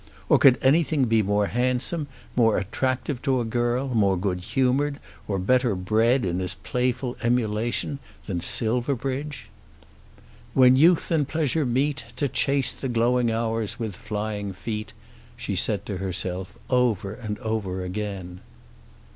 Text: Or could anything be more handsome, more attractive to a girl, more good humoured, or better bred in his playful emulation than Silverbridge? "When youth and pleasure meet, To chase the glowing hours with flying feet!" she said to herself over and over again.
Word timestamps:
Or 0.29 0.39
could 0.39 0.57
anything 0.63 1.05
be 1.05 1.21
more 1.21 1.45
handsome, 1.45 2.07
more 2.35 2.57
attractive 2.57 3.21
to 3.21 3.39
a 3.39 3.45
girl, 3.45 3.89
more 3.89 4.17
good 4.17 4.39
humoured, 4.39 4.99
or 5.27 5.37
better 5.37 5.75
bred 5.75 6.25
in 6.25 6.39
his 6.39 6.55
playful 6.55 7.17
emulation 7.21 7.99
than 8.25 8.41
Silverbridge? 8.41 9.49
"When 10.55 10.75
youth 10.75 11.11
and 11.11 11.27
pleasure 11.27 11.67
meet, 11.67 12.03
To 12.15 12.27
chase 12.27 12.73
the 12.73 12.89
glowing 12.89 13.29
hours 13.31 13.77
with 13.77 13.95
flying 13.95 14.53
feet!" 14.53 14.93
she 15.37 15.55
said 15.55 15.85
to 15.85 15.97
herself 15.97 16.57
over 16.71 17.13
and 17.13 17.37
over 17.37 17.83
again. 17.85 18.39